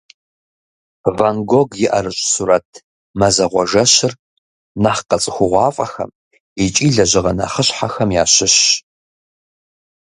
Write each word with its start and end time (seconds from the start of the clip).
Ван 1.17 1.37
Гог 1.51 1.69
и 1.85 1.87
ӏэрыщӏ 1.89 2.23
сурэт 2.33 2.69
«Мазэгъуэ 3.19 3.63
жэщыр» 3.69 4.13
нэхъ 4.81 5.01
къэцӏыхугъуафӏэхэм 5.07 6.11
икӏи 6.65 6.87
лэжьыгъэ 6.95 7.31
нэхъыщхьэхэм 7.37 8.09
ящыщщ. 8.23 8.65